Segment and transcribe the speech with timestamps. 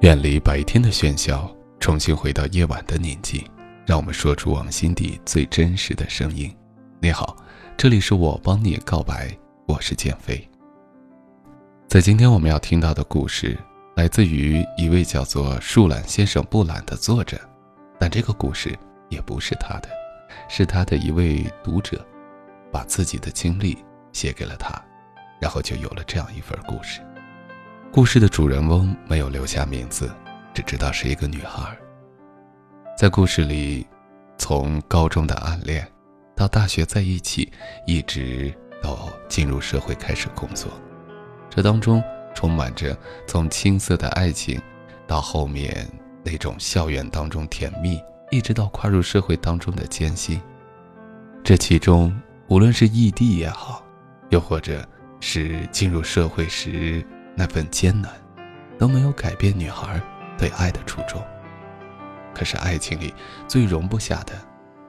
[0.00, 1.50] 远离白天的喧嚣，
[1.80, 3.42] 重新回到夜晚的宁静，
[3.86, 6.54] 让我们说出往心底最真实的声音。
[7.00, 7.34] 你好，
[7.74, 9.34] 这里是我帮你告白，
[9.66, 10.46] 我是建飞。
[11.88, 13.58] 在今天我们要听到的故事，
[13.96, 17.40] 来自于一位叫做树懒先生布懒的作者，
[17.98, 18.78] 但这个故事
[19.08, 19.88] 也不是他的，
[20.48, 22.04] 是他的一位读者，
[22.72, 24.74] 把自己的经历写给了他，
[25.40, 27.00] 然后就有了这样一份故事。
[27.92, 30.10] 故事的主人翁没有留下名字，
[30.52, 31.76] 只知道是一个女孩。
[32.96, 33.86] 在故事里，
[34.38, 35.86] 从高中的暗恋，
[36.34, 37.52] 到大学在一起，
[37.86, 40.70] 一直到进入社会开始工作，
[41.48, 42.02] 这当中
[42.34, 42.96] 充满着
[43.26, 44.60] 从青涩的爱情，
[45.06, 45.88] 到后面
[46.24, 48.00] 那种校园当中甜蜜，
[48.34, 50.40] 一直到跨入社会当中的艰辛。
[51.44, 52.12] 这其中，
[52.48, 53.84] 无论是异地也好，
[54.30, 54.86] 又或者
[55.20, 57.04] 是进入社会时。
[57.36, 58.08] 那份艰难，
[58.78, 60.00] 都没有改变女孩
[60.38, 61.20] 对爱的初衷。
[62.32, 63.12] 可是爱情里
[63.48, 64.34] 最容不下的，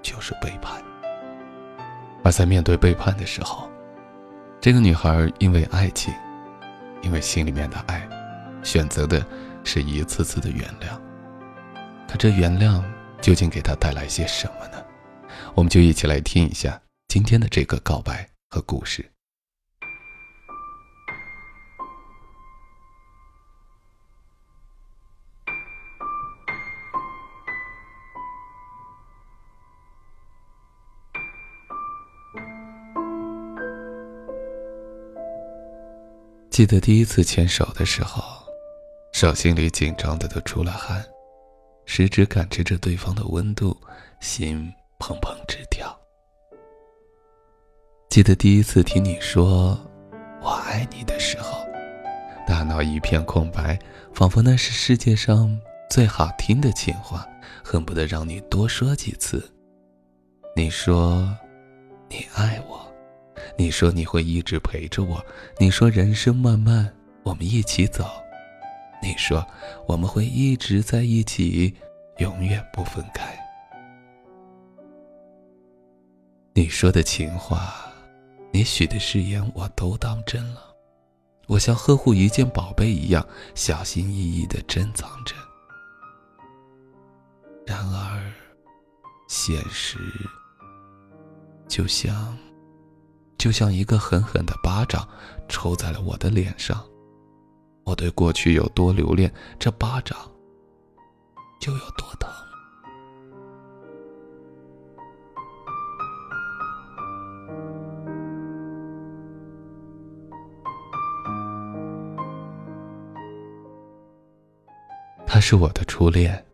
[0.00, 0.82] 就是背叛。
[2.24, 3.68] 而在面对背叛的时候，
[4.58, 6.14] 这个女孩因为爱情，
[7.02, 8.08] 因为心里面的爱，
[8.62, 9.22] 选择的
[9.64, 10.98] 是一次次的原谅。
[12.08, 12.82] 可这原谅
[13.20, 14.84] 究竟给他带来些什么呢？
[15.54, 19.10] 我们就一起来听一下今天的这个告白和故事。
[36.50, 38.22] 记得第一次牵手的时候，
[39.12, 41.02] 手心里紧张的都出了汗，
[41.92, 43.76] 食指感知着对方的温度，
[44.20, 45.92] 心砰砰直跳。
[48.08, 49.76] 记得第一次听你说
[50.40, 51.66] “我爱你”的时候，
[52.46, 53.76] 大脑一片空白，
[54.14, 55.60] 仿佛那是世界上
[55.90, 57.26] 最好听的情话，
[57.64, 59.52] 恨不得让你多说几次。
[60.54, 61.36] 你说，
[62.08, 62.80] 你爱我。
[63.58, 65.20] 你说你会一直陪着我，
[65.58, 66.88] 你说人生漫漫，
[67.24, 68.08] 我们一起走。
[69.02, 69.46] 你说
[69.86, 71.74] 我们会一直在一起，
[72.18, 73.38] 永远不分开。
[76.52, 77.74] 你说的情话，
[78.52, 80.60] 你许的誓言，我都当真了。
[81.46, 85.34] 我像呵护一件宝贝一样，小心翼翼的珍藏着。
[87.66, 88.32] 然而，
[89.28, 89.98] 现实
[91.66, 92.36] 就像……
[93.38, 95.08] 就像一个狠狠的巴掌，
[95.48, 96.84] 抽在了我的脸上。
[97.90, 100.16] 我对过去有多留恋，这巴掌
[101.58, 102.30] 就有多疼。
[115.26, 116.46] 他是我的初恋，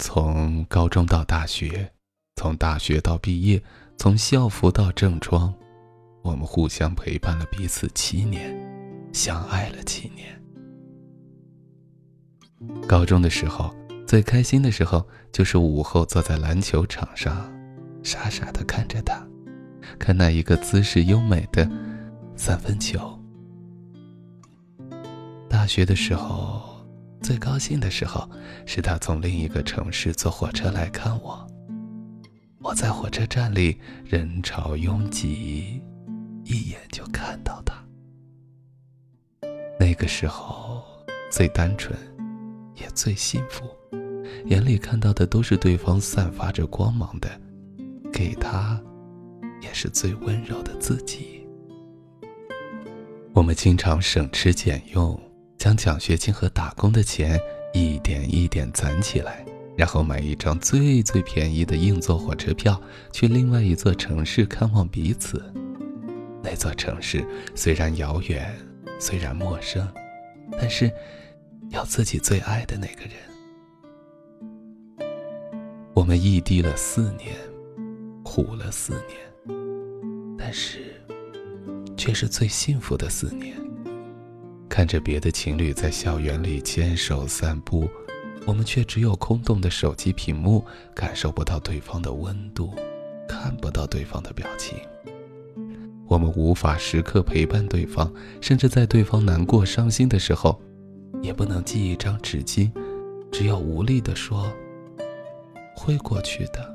[0.00, 1.88] 从高中到大学，
[2.34, 3.62] 从大学到毕业，
[3.96, 5.54] 从校服到正装。
[6.22, 8.52] 我们互相陪伴了彼此七年，
[9.12, 10.36] 相爱了七年。
[12.86, 13.74] 高中的时候，
[14.06, 17.52] 最开心的时候就是午后坐在篮球场上，
[18.02, 19.26] 傻傻的看着他，
[19.98, 21.68] 看那一个姿势优美的
[22.36, 23.18] 三分球。
[25.48, 26.86] 大学的时候，
[27.20, 28.28] 最高兴的时候
[28.66, 31.46] 是他从另一个城市坐火车来看我，
[32.60, 35.82] 我在火车站里人潮拥挤。
[36.48, 37.74] 一眼就看到他，
[39.80, 40.80] 那个时候
[41.28, 41.92] 最单纯，
[42.76, 43.64] 也最幸福，
[44.46, 47.28] 眼里看到的都是对方散发着光芒的，
[48.12, 48.80] 给他，
[49.60, 51.46] 也是最温柔的自己。
[53.32, 55.18] 我们经常省吃俭用，
[55.58, 57.40] 将奖学金和打工的钱
[57.74, 59.44] 一点一点攒起来，
[59.76, 62.80] 然后买一张最最便宜的硬座火车票，
[63.12, 65.42] 去另外一座城市看望彼此。
[66.42, 68.54] 那座城市虽然遥远，
[68.98, 69.86] 虽然陌生，
[70.52, 70.90] 但是
[71.70, 73.12] 要自己最爱的那个人。
[75.94, 77.34] 我们异地了四年，
[78.22, 79.56] 苦了四年，
[80.38, 80.94] 但是
[81.96, 83.56] 却是最幸福的四年。
[84.68, 87.88] 看着别的情侣在校园里牵手散步，
[88.46, 90.62] 我们却只有空洞的手机屏幕，
[90.94, 92.74] 感受不到对方的温度，
[93.26, 94.78] 看不到对方的表情。
[96.06, 100.60] 我们无法时刻陪伴对方，甚至在对方难过、伤心的时候，
[101.22, 102.70] 也不能寄一张纸巾，
[103.32, 104.52] 只有无力地说
[105.76, 106.74] ：“会过去的，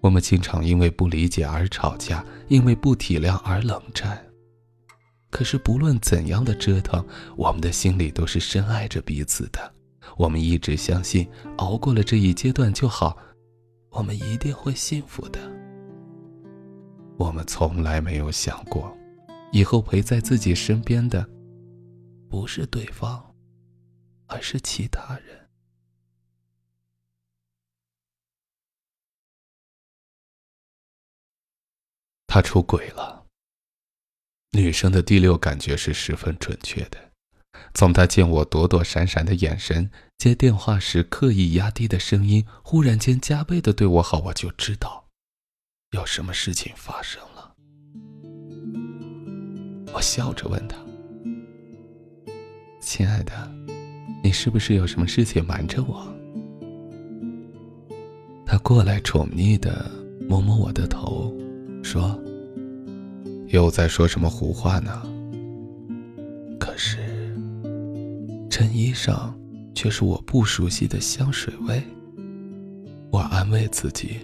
[0.00, 4.24] 我们经常因为不理解而吵架，因为不体谅而冷战。
[5.30, 7.04] 可是不论怎样的折腾，
[7.36, 9.72] 我们的心里都是深爱着彼此的。
[10.18, 11.26] 我们一直相信，
[11.56, 13.16] 熬过了这一阶段就好，
[13.90, 15.40] 我们一定会幸福的。
[17.16, 18.94] 我们从来没有想过，
[19.52, 21.26] 以后陪在自己身边的，
[22.32, 23.34] 不是对方，
[24.26, 25.50] 而是其他人。
[32.26, 33.26] 他出轨了。
[34.52, 37.12] 女生的第六感觉是十分准确的，
[37.74, 45.10] 从他见我躲躲闪闪的眼神，接电话时刻意压低的声音，忽然间加倍的对我好，我就知道，
[45.90, 47.54] 有什么事情发生了。
[49.92, 50.78] 我笑着问他
[52.82, 53.32] ：“亲爱的，
[54.24, 56.12] 你是不是有什么事情瞒着我？”
[58.44, 59.88] 他过来宠溺的
[60.28, 61.32] 摸摸我的头。
[61.82, 62.18] 说
[63.48, 65.02] ：“又在说什么胡话呢？”
[66.58, 66.98] 可是，
[68.50, 69.36] 衬衣上
[69.74, 71.82] 却是我不熟悉的香水味。
[73.10, 74.18] 我安慰自己，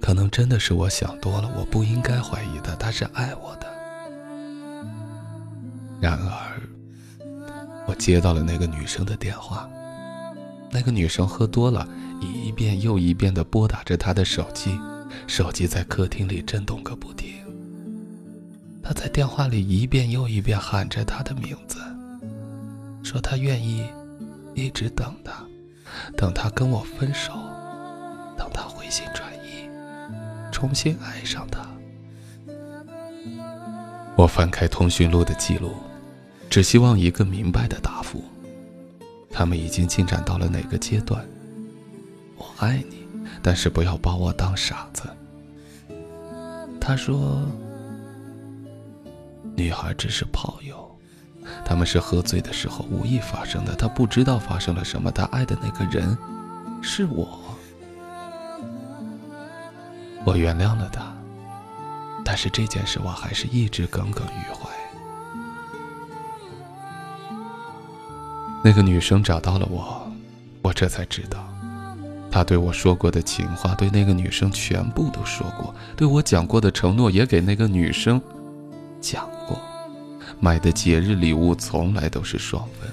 [0.00, 3.66] 可能真的是我想多了，我不应该怀疑他，他是爱我的。
[6.00, 6.60] 然而，
[7.92, 9.68] 我接到了那个女生的电话。
[10.70, 11.86] 那个女生喝多了，
[12.22, 14.80] 一遍又一遍地拨打着他的手机。
[15.26, 17.34] 手机在客厅里震动个不停。
[18.82, 21.78] 他在电话里一遍又一遍喊着他的名字，
[23.02, 23.86] 说他愿意
[24.54, 25.44] 一直等他，
[26.16, 27.34] 等他跟我分手，
[28.38, 29.68] 等他回心转意，
[30.50, 31.60] 重新爱上他。
[34.16, 35.74] 我翻开通讯录的记录，
[36.52, 38.22] 只希望一个明白的答复。
[39.30, 41.26] 他们已经进展到了哪个阶段？
[42.36, 43.06] 我爱你。
[43.40, 45.04] 但是不要把我当傻子。
[46.78, 47.40] 他说
[49.56, 50.94] ：“女孩只是炮友，
[51.64, 53.74] 他们是喝醉的时候无意发生的。
[53.74, 55.10] 他不知道发生了什么。
[55.10, 56.16] 他爱的那个人
[56.82, 57.40] 是我，
[60.26, 61.10] 我原谅了他。
[62.22, 64.68] 但是这件事我还是一直耿耿于怀。
[68.64, 70.10] 那个女生找到了我，
[70.62, 71.46] 我这才知道。”
[72.30, 78.18] 他对我说过的情话，对那个女生全部都说过；对我讲过的承诺，也给那个女生
[79.00, 79.60] 讲过。
[80.40, 82.90] 买的节日礼物从来都是双份。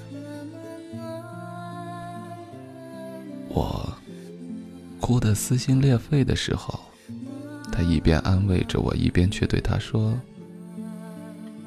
[3.48, 3.90] 我
[5.00, 6.78] 哭得撕心裂肺的时候，
[7.72, 10.14] 他一边安慰着我，一边却对他说：“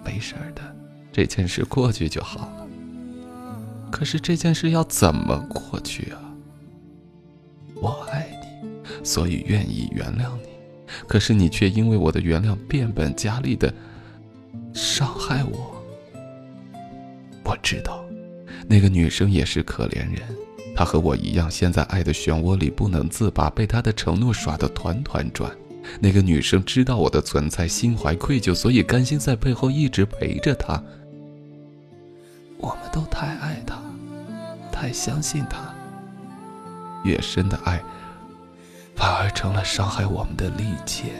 [0.05, 0.63] 没事的，
[1.11, 2.62] 这件事过去就好了。”
[3.93, 6.19] 可是这件事要怎么过去啊？
[7.75, 10.49] 我爱你，所以愿意原谅你，
[11.06, 13.73] 可是你却因为我的原谅变本加厉的
[14.73, 15.85] 伤害我。
[17.44, 18.05] 我知道，
[18.67, 20.23] 那个女生也是可怜人，
[20.75, 25.50] 她和我一样，陷在爱的漩涡里不能自拔，被他的承诺耍得团团转。
[26.00, 30.83] 那个女生知道我的存在，心怀愧疚，所以甘心在背后一直陪着他。
[32.62, 33.76] 我们都太爱他，
[34.70, 35.59] 太相信他。
[37.03, 37.82] 越深的爱，
[38.94, 41.10] 反而成了伤害我们的利剑。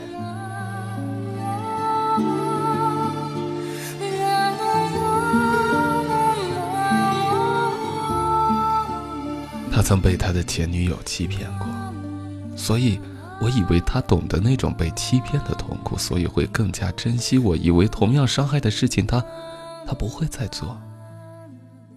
[9.69, 11.67] 他曾被他的前女友欺骗过，
[12.55, 13.01] 所以
[13.41, 17.37] 我以为他懂得那种被欺骗的痛苦，所以会更加珍惜。
[17.37, 19.21] 我以为同样伤害的事情，他
[19.85, 20.79] 他不会再做。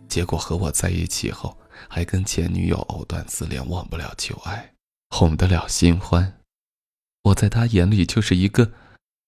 [0.09, 1.57] 结果和我在一起后。
[1.91, 4.73] 还跟前女友藕断丝连，忘不了旧爱，
[5.11, 6.41] 哄得了新欢。
[7.25, 8.73] 我在他眼里就是一个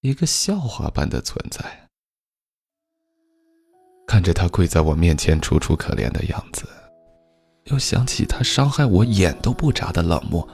[0.00, 1.88] 一个笑话般的存在。
[4.06, 6.66] 看着他跪在我面前楚楚可怜的样子，
[7.64, 10.48] 又想起他伤害我眼都不眨的冷漠，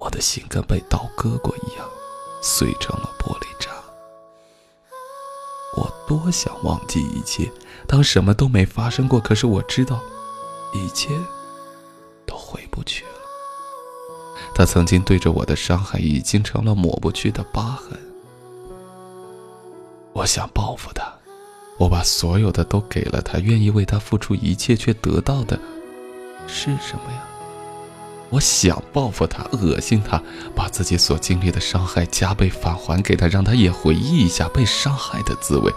[0.00, 1.88] 我的心跟被刀割过一样，
[2.42, 3.70] 碎成了玻璃渣。
[6.10, 7.48] 多想忘记一切，
[7.86, 9.20] 当什么都没发生过。
[9.20, 10.00] 可是我知道。
[10.72, 11.08] 一切
[12.24, 13.10] 都回不去了。
[14.54, 17.98] 他曾经对着我的伤害，已经成了抹不去的疤痕。
[20.12, 21.12] 我想报复他，
[21.76, 25.58] 我把所有的都给了他，愿意为他付出一切，却得到的
[26.46, 27.26] 是什么呀？
[28.30, 30.22] 我想报复他，恶心他，
[30.54, 35.72] 把自己所经历的伤害加倍返还给他，让他也回忆一下被伤害的滋味。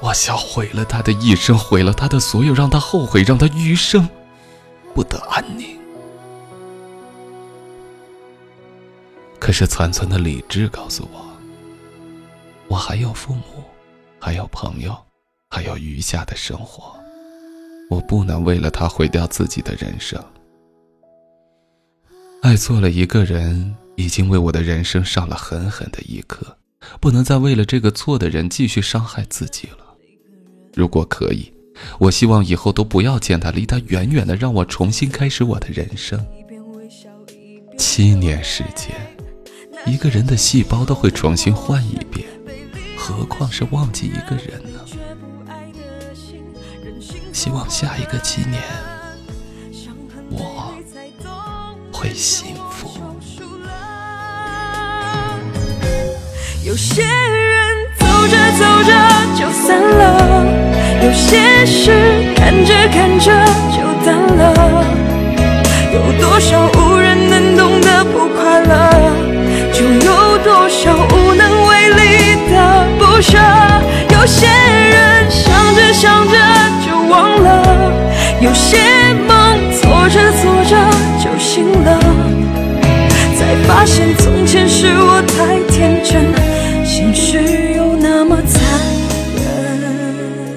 [0.00, 4.08] 我想毁了他的一生，毁了他的所有，让他后悔，让他余生
[4.92, 5.78] 不得安宁。
[9.38, 11.24] 可是残存的理智告诉我，
[12.66, 13.42] 我还有父母，
[14.18, 14.96] 还有朋友，
[15.48, 16.98] 还有余下的生活，
[17.88, 20.20] 我不能为了他毁掉自己的人生。
[22.46, 26.56] 爱错了一个人，已经为我的人生上了狠狠的一课，
[27.00, 29.78] 不能再为了这个错的人继续伤害自己了。
[30.72, 31.52] 如果可以，
[31.98, 36.24] 我希望以后都不要见他，离他远远的，让我重新开始我的人生。
[37.76, 38.94] 七年时间，
[39.84, 42.24] 一个人的细胞都会重新换一遍，
[42.96, 44.78] 何况是忘记一个人呢？
[47.32, 48.62] 希望下一个七年，
[50.30, 50.65] 我
[52.06, 52.88] 会幸福。
[56.64, 57.10] 有些人
[57.98, 58.92] 走着走着
[59.34, 60.46] 就散了。
[61.02, 63.32] 有些事看着看着
[63.74, 64.84] 就淡了，
[65.92, 69.12] 有多少无人能懂的不快乐，
[69.72, 73.36] 就有多少无能为力的不舍。
[74.10, 76.34] 有些人想着想着
[76.86, 77.92] 就忘了，
[78.40, 78.78] 有些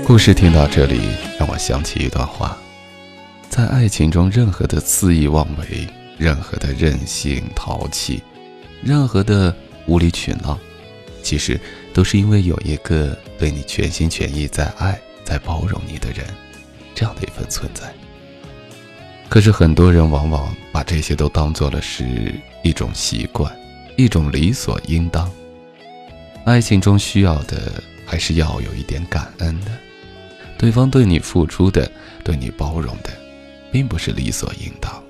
[0.09, 0.99] 故事听到这里，
[1.37, 2.57] 让我想起一段话：
[3.47, 5.87] 在爱情中，任何的肆意妄为，
[6.17, 8.23] 任何的任性淘气，
[8.81, 10.57] 任何的无理取闹，
[11.21, 11.61] 其实
[11.93, 16.25] 都是因为有一个对你全心全意在爱、在包容你的人，
[16.95, 17.93] 这样的一份存在。
[19.29, 23.55] 可是很多人往往把这些都当做了是一种习惯，
[23.95, 25.31] 一种理所应当。
[26.45, 27.71] 爱情中需要的，
[28.07, 29.67] 还是要有一点感恩的。
[30.59, 31.89] 对方对你付出的，
[32.21, 33.09] 对你包容的，
[33.71, 35.01] 并不是理所应当。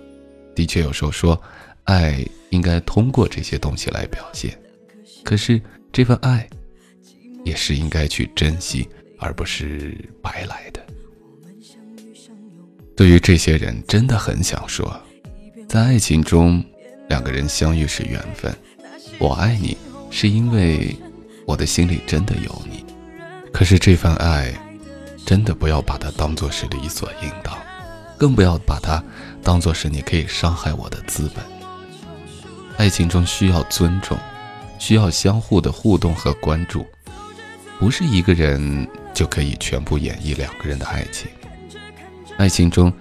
[0.53, 1.41] 的确，有时候说，
[1.85, 4.55] 爱应该通过这些东西来表现。
[5.23, 5.59] 可是，
[5.91, 6.47] 这份爱，
[7.43, 8.87] 也是应该去珍惜，
[9.17, 10.85] 而不是白来的。
[12.95, 15.01] 对于这些人，真的很想说，
[15.67, 16.63] 在爱情中，
[17.07, 18.55] 两个人相遇是缘分。
[19.17, 19.75] 我爱你，
[20.11, 20.95] 是因为
[21.47, 22.85] 我的心里真的有你。
[23.51, 24.53] 可是这份爱。
[25.29, 27.55] 真的不要把它当做是理所应当，
[28.17, 29.03] 更不要把它
[29.43, 31.45] 当做是你可以伤害我的资本。
[32.77, 34.17] 爱情中需要尊重，
[34.79, 36.83] 需要相互的互动和关注，
[37.77, 41.29] 不是一个人就可以全部演绎两个人的爱情。
[42.39, 42.91] 爱情中，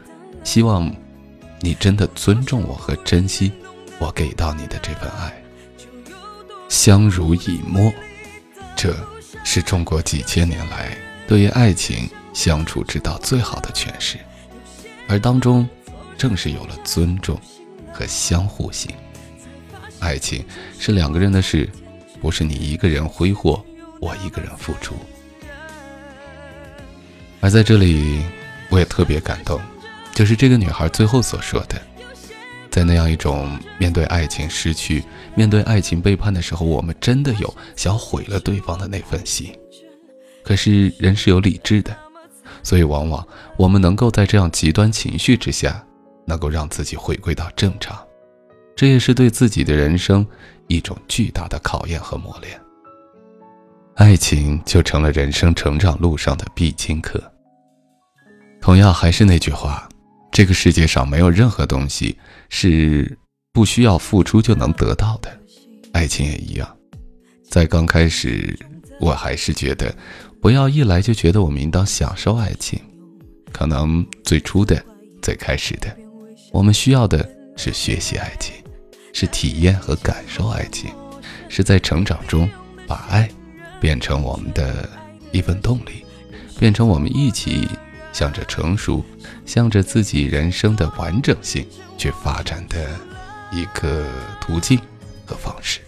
[0.44, 0.94] 希望
[1.61, 3.50] 你真的尊重我和珍惜
[3.99, 5.32] 我给到你的这份爱。
[6.68, 7.90] 相濡以沫，
[8.76, 8.94] 这
[9.44, 10.94] 是中国几千年来
[11.26, 12.06] 对于爱情。
[12.32, 14.18] 相处之道最好的诠释，
[15.08, 15.68] 而当中
[16.16, 17.40] 正是有了尊重
[17.92, 18.90] 和相互性。
[19.99, 20.44] 爱情
[20.78, 21.68] 是两个人的事，
[22.20, 23.64] 不是你一个人挥霍，
[24.00, 24.94] 我一个人付出。
[27.40, 28.23] 而在这里，
[28.68, 29.61] 我也特别感动，
[30.14, 31.80] 就是这个女孩最后所说的，
[32.70, 35.02] 在那样一种面对爱情失去、
[35.35, 39.52] 面对爱情背叛的时候，我们真的有想毁了对方的那份心。
[40.44, 41.97] 可是人是有理智的。
[42.68, 45.82] 所以，往往我们能够在这样极端情绪之下，
[46.26, 47.98] 能够让自己回归到正常，
[48.76, 50.26] 这也是对自己的人生
[50.66, 52.60] 一种巨大的考验和磨练。
[53.94, 57.18] 爱情就成了人生成长路上的必经课。
[58.60, 59.88] 同样，还是那句话，
[60.30, 62.18] 这个世界上没有任何东西
[62.50, 63.18] 是
[63.50, 65.40] 不需要付出就能得到的，
[65.94, 66.76] 爱情也一样。
[67.48, 68.54] 在刚开始，
[69.00, 69.90] 我还是觉得。
[70.40, 72.80] 不要一来就觉得我们应当享受爱情，
[73.52, 74.83] 可能最初的、
[75.21, 75.95] 最开始的，
[76.52, 78.54] 我们需要的是学习爱情，
[79.12, 80.90] 是体验和感受爱情，
[81.49, 82.49] 是在成长中
[82.87, 83.28] 把爱
[83.80, 84.88] 变成我们的
[85.33, 86.04] 一份动力，
[86.59, 87.68] 变成我们一起
[88.12, 89.04] 向着成熟、
[89.45, 91.66] 向着自己人生的完整性
[91.99, 92.88] 去发展的
[93.52, 94.07] 一个
[94.40, 94.78] 途径
[95.26, 95.80] 和方式。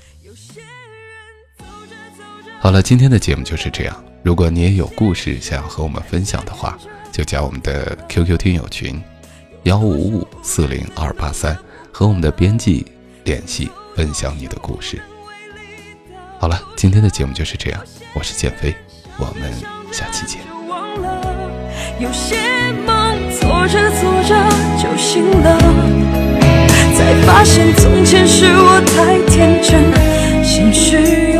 [2.59, 4.05] 好了，今天的节目就是这样。
[4.23, 6.79] 如果你也有故事想要和我们分享的话，
[7.11, 9.03] 就加我们的 QQ 听友群，
[9.63, 11.57] 幺五五四零二八三，
[11.91, 12.85] 和我们的编辑
[13.25, 15.01] 联系，分享你的故事。
[16.39, 17.81] 好了，今天的节目就是这样，
[18.13, 18.75] 我是建飞，
[19.17, 19.51] 我们
[19.91, 20.39] 下期见。
[21.99, 22.37] 有些
[22.87, 24.37] 梦做着做着
[24.77, 25.59] 就醒了，
[26.95, 31.31] 才发现从前是我太天真，现实。